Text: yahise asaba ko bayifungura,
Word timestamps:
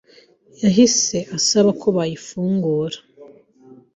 yahise 0.63 1.17
asaba 1.37 1.69
ko 1.81 1.87
bayifungura, 1.97 2.97